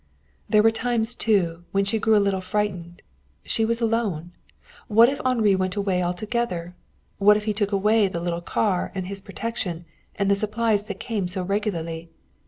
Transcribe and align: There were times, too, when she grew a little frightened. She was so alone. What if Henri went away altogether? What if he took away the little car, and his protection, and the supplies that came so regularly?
There 0.49 0.63
were 0.63 0.71
times, 0.71 1.13
too, 1.13 1.63
when 1.73 1.85
she 1.85 1.99
grew 1.99 2.15
a 2.15 2.25
little 2.25 2.41
frightened. 2.41 3.03
She 3.45 3.65
was 3.65 3.77
so 3.77 3.85
alone. 3.85 4.31
What 4.87 5.09
if 5.09 5.21
Henri 5.23 5.55
went 5.55 5.75
away 5.75 6.01
altogether? 6.01 6.73
What 7.19 7.37
if 7.37 7.45
he 7.45 7.53
took 7.53 7.71
away 7.71 8.07
the 8.07 8.19
little 8.19 8.41
car, 8.41 8.91
and 8.95 9.05
his 9.05 9.21
protection, 9.21 9.85
and 10.15 10.27
the 10.31 10.33
supplies 10.33 10.85
that 10.85 10.99
came 10.99 11.27
so 11.27 11.43
regularly? 11.43 12.09